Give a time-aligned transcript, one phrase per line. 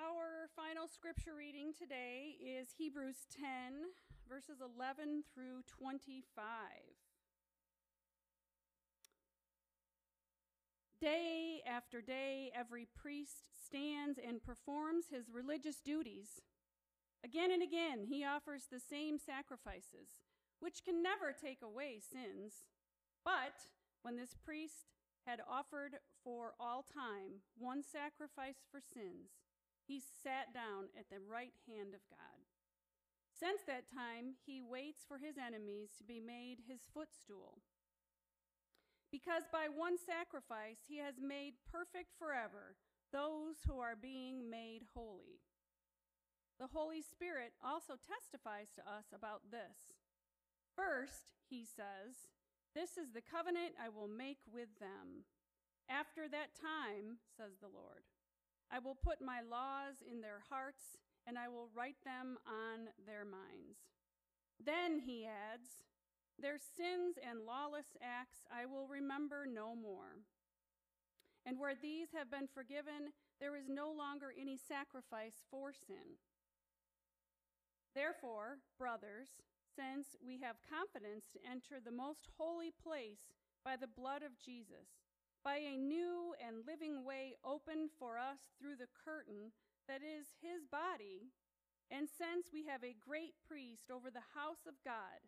[0.00, 3.92] Our final scripture reading today is Hebrews 10,
[4.26, 6.24] verses 11 through 25.
[11.02, 16.40] Day after day, every priest stands and performs his religious duties.
[17.22, 20.16] Again and again, he offers the same sacrifices,
[20.60, 22.64] which can never take away sins.
[23.22, 23.68] But
[24.00, 24.86] when this priest
[25.26, 29.28] had offered for all time one sacrifice for sins,
[29.90, 32.46] he sat down at the right hand of God.
[33.34, 37.58] Since that time, he waits for his enemies to be made his footstool.
[39.10, 42.78] Because by one sacrifice he has made perfect forever
[43.10, 45.42] those who are being made holy.
[46.62, 49.98] The Holy Spirit also testifies to us about this.
[50.78, 52.30] First, he says,
[52.70, 55.26] This is the covenant I will make with them.
[55.90, 58.06] After that time, says the Lord,
[58.72, 63.24] I will put my laws in their hearts and I will write them on their
[63.24, 63.78] minds.
[64.64, 65.84] Then, he adds,
[66.40, 70.24] their sins and lawless acts I will remember no more.
[71.44, 76.20] And where these have been forgiven, there is no longer any sacrifice for sin.
[77.94, 79.28] Therefore, brothers,
[79.74, 83.32] since we have confidence to enter the most holy place
[83.64, 84.99] by the blood of Jesus,
[85.44, 89.52] by a new and living way opened for us through the curtain
[89.88, 91.32] that is his body,
[91.90, 95.24] and since we have a great priest over the house of God,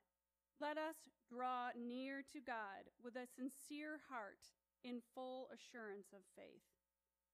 [0.61, 4.53] let us draw near to God with a sincere heart
[4.85, 6.63] in full assurance of faith,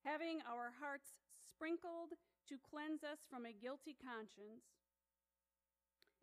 [0.06, 2.16] having our hearts sprinkled
[2.48, 4.64] to cleanse us from a guilty conscience,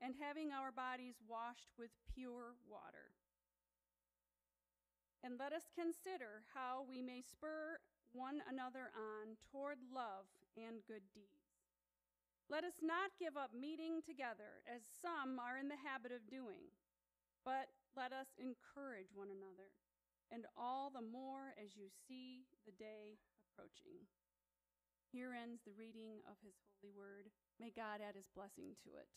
[0.01, 3.13] and having our bodies washed with pure water.
[5.25, 7.81] And let us consider how we may spur
[8.13, 11.49] one another on toward love and good deeds.
[12.45, 16.69] Let us not give up meeting together, as some are in the habit of doing
[17.45, 19.69] but let us encourage one another,
[20.33, 23.21] and all the more as you see the day
[23.53, 24.01] approaching.
[25.13, 27.29] Here ends the reading of his holy word.
[27.61, 29.07] May God add his blessing to it.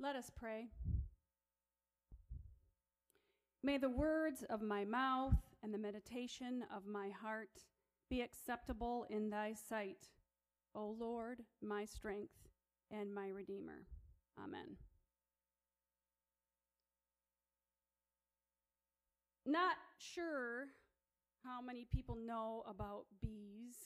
[0.00, 0.70] Let us pray.
[3.62, 7.64] May the words of my mouth and the meditation of my heart
[8.08, 10.08] be acceptable in thy sight,
[10.74, 12.48] O Lord, my strength
[12.90, 13.84] and my Redeemer.
[14.42, 14.76] Amen.
[19.44, 20.68] Not sure
[21.44, 23.76] how many people know about bees,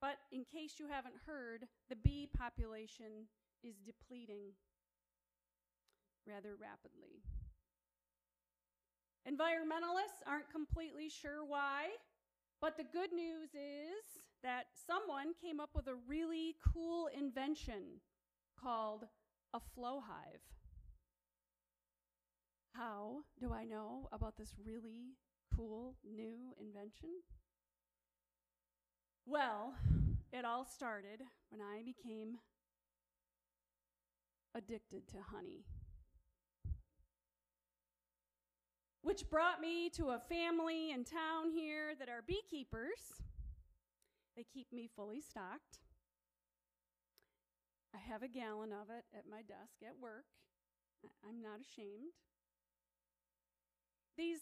[0.00, 3.28] but in case you haven't heard, the bee population
[3.62, 4.52] is depleting
[6.26, 7.22] rather rapidly.
[9.28, 11.88] Environmentalists aren't completely sure why,
[12.60, 18.00] but the good news is that someone came up with a really cool invention
[18.60, 19.04] called
[19.54, 20.40] a flow hive.
[22.72, 25.16] How do I know about this really
[25.54, 27.10] cool new invention?
[29.26, 29.74] Well,
[30.32, 32.38] it all started when I became
[34.54, 35.64] addicted to honey.
[39.02, 43.20] Which brought me to a family in town here that are beekeepers.
[44.36, 45.80] They keep me fully stocked.
[47.94, 50.24] I have a gallon of it at my desk at work.
[51.28, 52.14] I'm not ashamed.
[54.16, 54.40] These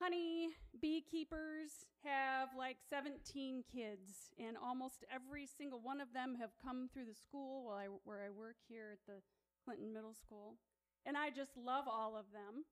[0.00, 0.48] honey
[0.80, 7.04] beekeepers have like 17 kids, and almost every single one of them have come through
[7.04, 9.20] the school while I, where I work here at the
[9.64, 10.56] Clinton Middle School.
[11.04, 12.64] And I just love all of them.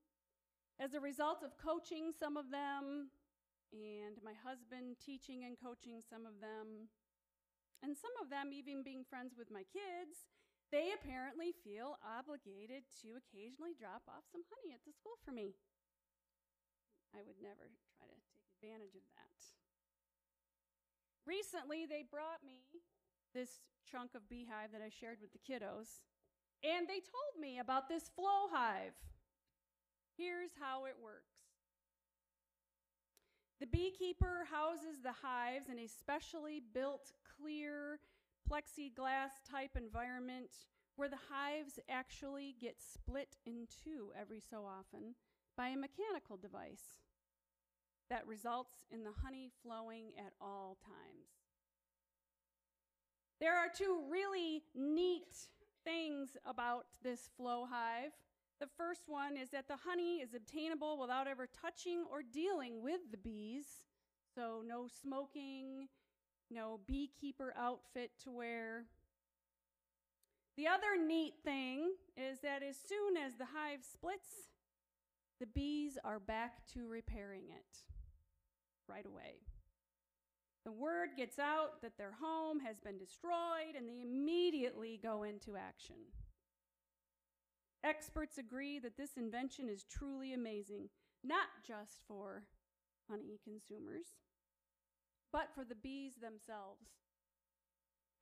[0.80, 3.12] As a result of coaching some of them,
[3.68, 6.88] and my husband teaching and coaching some of them,
[7.84, 10.24] and some of them even being friends with my kids,
[10.72, 15.52] they apparently feel obligated to occasionally drop off some honey at the school for me.
[17.12, 17.68] I would never
[18.00, 19.36] try to take advantage of that.
[21.28, 22.80] Recently, they brought me
[23.36, 26.08] this chunk of beehive that I shared with the kiddos,
[26.64, 28.96] and they told me about this flow hive.
[30.20, 31.32] Here's how it works
[33.58, 38.00] the beekeeper houses the hives in a specially built, clear,
[38.50, 40.50] plexiglass type environment
[40.96, 45.14] where the hives actually get split in two every so often
[45.56, 47.00] by a mechanical device
[48.10, 51.28] that results in the honey flowing at all times.
[53.40, 55.34] There are two really neat
[55.82, 58.12] things about this flow hive.
[58.60, 63.00] The first one is that the honey is obtainable without ever touching or dealing with
[63.10, 63.64] the bees,
[64.34, 65.88] So, no smoking,
[66.50, 68.84] no beekeeper outfit to wear.
[70.56, 74.28] The other neat thing is that as soon as the hive splits,
[75.40, 77.78] the bees are back to repairing it
[78.86, 79.40] right away.
[80.64, 85.56] The word gets out that their home has been destroyed, and they immediately go into
[85.56, 85.96] action.
[87.82, 90.88] Experts agree that this invention is truly amazing,
[91.24, 92.44] not just for
[93.08, 94.06] honey consumers,
[95.32, 96.88] but for the bees themselves.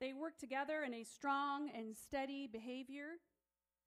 [0.01, 3.19] They work together in a strong and steady behavior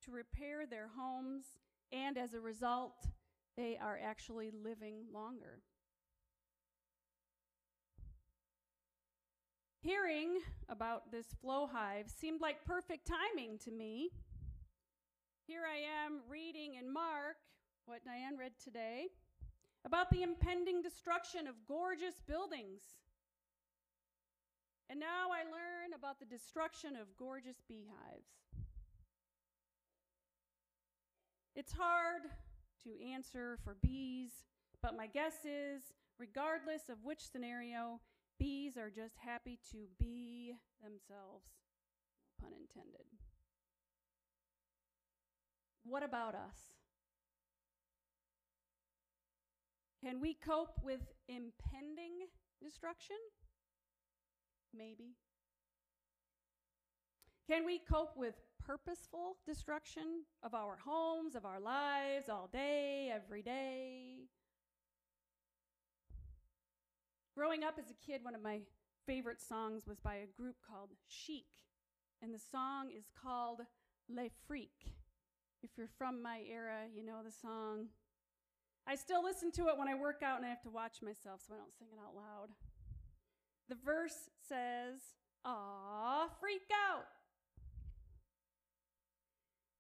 [0.03, 1.45] to repair their homes,
[1.91, 3.07] and as a result,
[3.55, 5.61] they are actually living longer.
[9.81, 10.39] Hearing
[10.69, 14.11] about this flow hive seemed like perfect timing to me.
[15.51, 17.35] Here I am reading in Mark,
[17.85, 19.07] what Diane read today,
[19.83, 22.83] about the impending destruction of gorgeous buildings.
[24.89, 28.31] And now I learn about the destruction of gorgeous beehives.
[31.53, 32.21] It's hard
[32.85, 34.31] to answer for bees,
[34.81, 37.99] but my guess is, regardless of which scenario,
[38.39, 41.49] Bees are just happy to be themselves,
[42.41, 43.03] no pun intended.
[45.83, 46.71] What about us?
[50.03, 52.27] Can we cope with impending
[52.61, 53.17] destruction?
[54.75, 55.15] Maybe.
[57.47, 58.35] Can we cope with
[58.65, 64.27] purposeful destruction of our homes, of our lives, all day, every day?
[67.35, 68.61] Growing up as a kid, one of my
[69.05, 71.45] favorite songs was by a group called Chic,
[72.21, 73.61] and the song is called
[74.09, 75.00] Les Freaks.
[75.63, 77.87] If you're from my era, you know the song.
[78.87, 81.41] I still listen to it when I work out and I have to watch myself
[81.47, 82.49] so I don't sing it out loud.
[83.69, 84.99] The verse says,
[85.45, 87.05] Aw, freak out.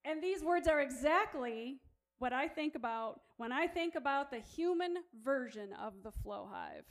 [0.05, 1.77] And these words are exactly
[2.19, 6.85] what I think about when I think about the human version of the flow hive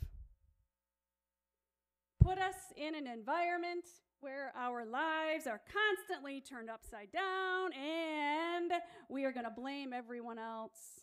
[2.21, 3.85] put us in an environment
[4.21, 8.71] where our lives are constantly turned upside down and
[9.09, 11.01] we are going to blame everyone else.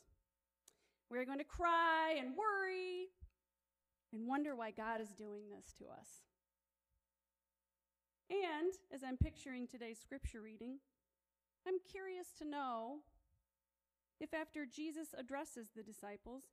[1.10, 3.08] We're going to cry and worry
[4.12, 6.08] and wonder why God is doing this to us.
[8.30, 10.78] And as I'm picturing today's scripture reading,
[11.66, 12.98] I'm curious to know
[14.20, 16.44] if after Jesus addresses the disciples,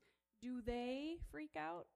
[0.41, 1.87] do they freak out?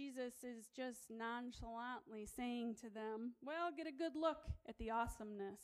[0.00, 5.60] Jesus is just nonchalantly saying to them, Well, get a good look at the awesomeness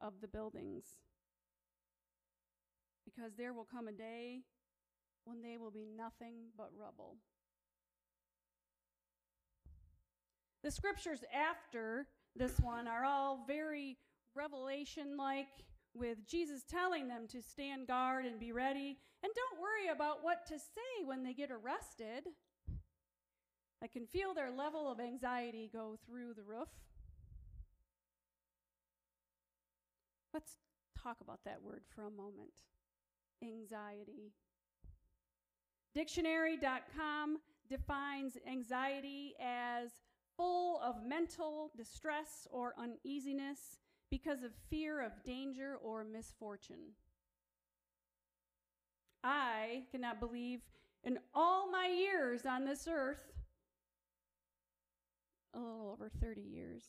[0.00, 0.84] of the buildings.
[3.04, 4.40] Because there will come a day
[5.24, 7.14] when they will be nothing but rubble.
[10.64, 13.98] The scriptures after this one are all very
[14.34, 15.46] revelation like,
[15.94, 18.98] with Jesus telling them to stand guard and be ready.
[19.22, 22.24] And don't worry about what to say when they get arrested.
[23.84, 26.68] I can feel their level of anxiety go through the roof.
[30.32, 30.56] Let's
[30.98, 32.54] talk about that word for a moment
[33.42, 34.32] anxiety.
[35.94, 39.90] Dictionary.com defines anxiety as
[40.34, 46.94] full of mental distress or uneasiness because of fear of danger or misfortune.
[49.22, 50.60] I cannot believe
[51.04, 53.33] in all my years on this earth
[55.54, 56.84] a little over 30 years.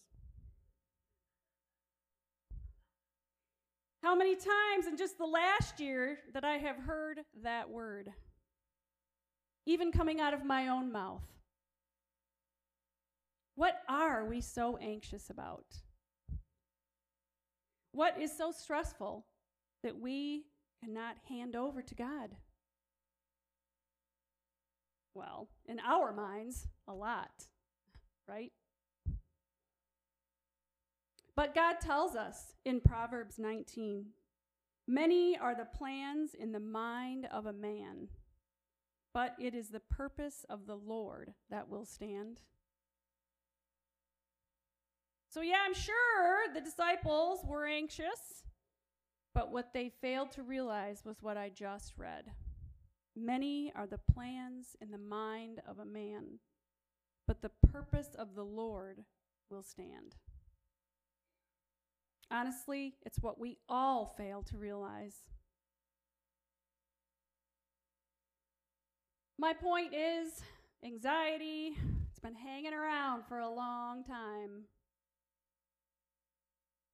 [4.02, 8.12] How many times in just the last year that I have heard that word,
[9.66, 11.24] even coming out of my own mouth?
[13.56, 15.66] What are we so anxious about?
[17.94, 19.26] What is so stressful
[19.82, 20.44] that we
[20.84, 22.36] cannot hand over to God?
[25.14, 27.32] Well, in our minds, a lot
[28.28, 28.52] right?
[31.36, 34.06] But God tells us in Proverbs 19
[34.88, 38.10] Many are the plans in the mind of a man,
[39.16, 42.40] but it is the purpose of the Lord that will stand.
[45.28, 48.44] So, yeah, I'm sure the disciples were anxious,
[49.34, 52.26] but what they failed to realize was what I just read.
[53.16, 56.40] Many are the plans in the mind of a man,
[57.28, 59.04] but the purpose of the Lord
[59.50, 60.16] will stand.
[62.32, 65.16] Honestly, it's what we all fail to realize.
[69.38, 70.42] My point is
[70.84, 71.76] anxiety,
[72.10, 74.64] it's been hanging around for a long time.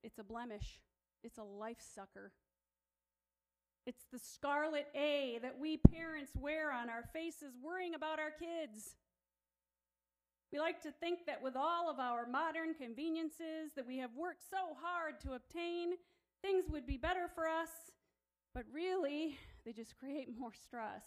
[0.03, 0.81] It's a blemish,
[1.23, 2.31] it's a life sucker.
[3.85, 8.95] It's the scarlet A that we parents wear on our faces, worrying about our kids.
[10.51, 14.41] We like to think that with all of our modern conveniences that we have worked
[14.49, 15.91] so hard to obtain,
[16.41, 17.69] things would be better for us,
[18.53, 21.03] but really, they just create more stress.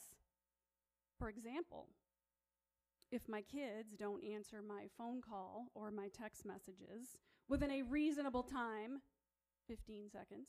[1.19, 1.89] For example,
[3.13, 8.43] if my kids don't answer my phone call or my text messages within a reasonable
[8.43, 9.03] time,
[9.69, 10.49] 15 seconds,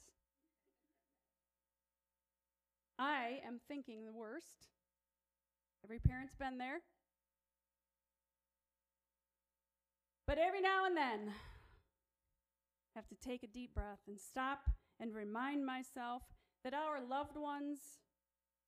[2.97, 4.69] I am thinking the worst.
[5.83, 6.79] Every parent's been there.
[10.27, 11.34] But every now and then,
[12.96, 16.24] I have to take a deep breath and stop and remind myself
[16.63, 17.79] that our loved ones,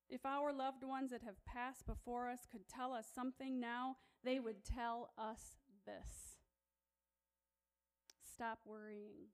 [0.09, 4.39] if our loved ones that have passed before us could tell us something now, they
[4.39, 6.37] would tell us this.
[8.33, 9.31] Stop worrying.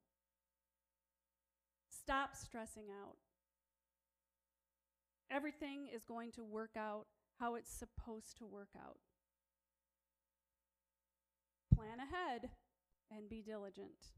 [1.89, 3.17] Stop stressing out.
[5.29, 7.07] Everything is going to work out
[7.39, 8.99] how it's supposed to work out.
[11.75, 12.49] Plan ahead
[13.11, 14.11] and be diligent.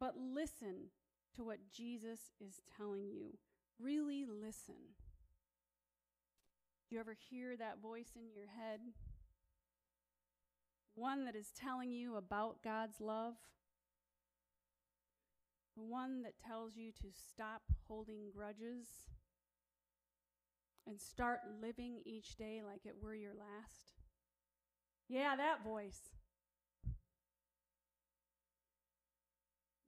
[0.00, 0.90] But listen
[1.34, 3.38] to what Jesus is telling you.
[3.80, 4.94] Really listen.
[6.88, 8.80] Do you ever hear that voice in your head?
[10.94, 13.34] One that is telling you about God's love?
[15.76, 18.86] The one that tells you to stop holding grudges
[20.86, 23.97] and start living each day like it were your last?
[25.08, 26.00] Yeah, that voice.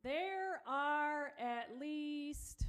[0.02, 2.64] There are at least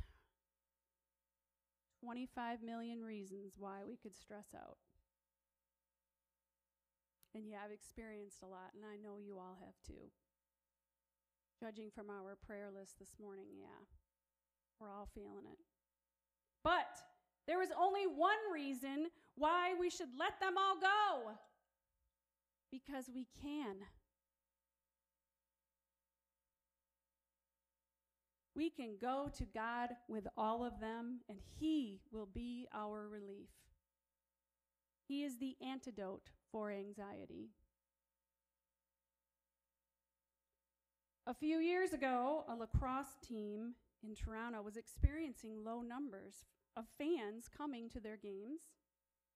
[2.04, 4.78] 25 million reasons why we could stress out.
[7.34, 10.12] And yeah, I've experienced a lot, and I know you all have too.
[11.58, 13.88] Judging from our prayer list this morning, yeah,
[14.80, 15.60] we're all feeling it.
[16.66, 17.00] But
[17.48, 21.38] there is only one reason why we should let them all go
[22.72, 23.76] because we can.
[28.56, 33.50] We can go to God with all of them, and He will be our relief.
[35.08, 37.50] He is the antidote for anxiety.
[41.28, 47.50] A few years ago, a lacrosse team in Toronto was experiencing low numbers of fans
[47.56, 48.62] coming to their games.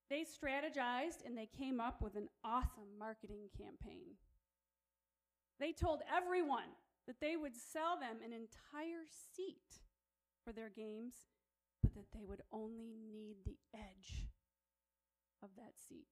[0.10, 4.16] They strategized and they came up with an awesome marketing campaign.
[5.60, 6.70] They told everyone
[7.08, 9.82] that they would sell them an entire seat
[10.44, 11.16] for their games,
[11.82, 14.28] but that they would only need the edge
[15.42, 16.06] of that seat.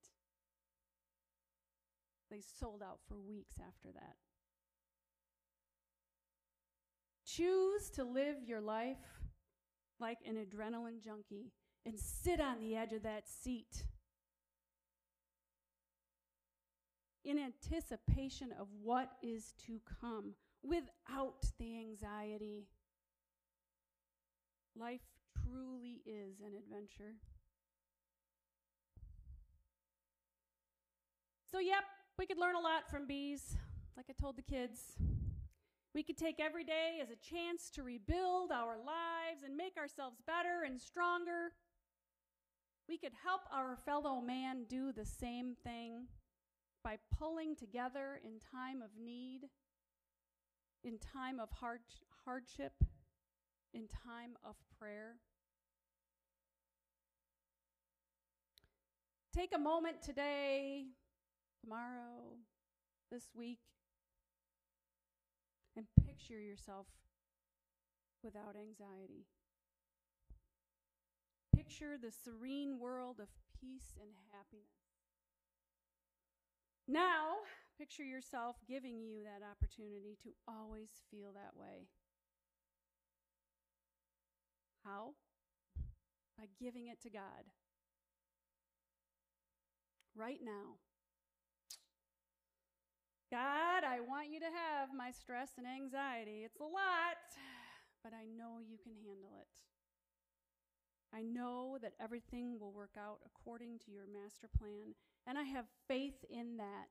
[2.30, 4.16] They sold out for weeks after that.
[7.24, 8.98] Choose to live your life
[10.00, 11.52] like an adrenaline junkie
[11.86, 13.84] and sit on the edge of that seat
[17.24, 22.66] in anticipation of what is to come without the anxiety.
[24.78, 25.00] Life
[25.42, 27.14] truly is an adventure.
[31.50, 31.84] So, yep,
[32.18, 33.56] we could learn a lot from bees,
[33.96, 34.96] like I told the kids.
[35.94, 40.16] We could take every day as a chance to rebuild our lives and make ourselves
[40.26, 41.52] better and stronger.
[42.88, 46.06] We could help our fellow man do the same thing
[46.82, 49.48] by pulling together in time of need,
[50.82, 51.80] in time of hard,
[52.24, 52.72] hardship,
[53.72, 55.16] in time of prayer.
[59.34, 60.84] Take a moment today,
[61.60, 62.36] tomorrow,
[63.10, 63.58] this week,
[65.74, 66.86] and picture yourself
[68.22, 69.26] without anxiety.
[71.66, 73.28] Picture the serene world of
[73.58, 74.68] peace and happiness.
[76.86, 77.40] Now,
[77.78, 81.88] picture yourself giving you that opportunity to always feel that way.
[84.84, 85.14] How?
[86.36, 87.48] By giving it to God.
[90.14, 90.76] Right now.
[93.30, 96.44] God, I want you to have my stress and anxiety.
[96.44, 97.24] It's a lot,
[98.04, 99.73] but I know you can handle it.
[101.14, 104.94] I know that everything will work out according to your master plan,
[105.26, 106.88] and I have faith in that.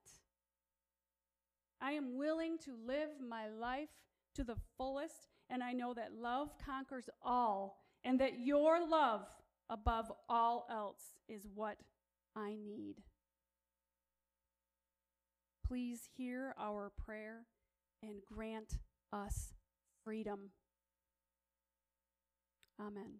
[1.82, 3.89] I am willing to live my life
[4.36, 9.27] to the fullest, and I know that love conquers all, and that your love
[9.70, 11.77] above all else is what
[12.36, 12.96] I need.
[15.68, 17.46] Please hear our prayer
[18.01, 18.77] and grant
[19.12, 19.53] us
[20.03, 20.51] freedom.
[22.80, 23.20] Amen.